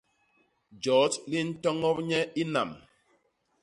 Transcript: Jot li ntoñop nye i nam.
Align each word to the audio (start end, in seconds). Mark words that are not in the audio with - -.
Jot 0.83 1.13
li 1.29 1.39
ntoñop 1.47 1.97
nye 2.07 2.19
i 2.41 2.43
nam. 2.53 2.69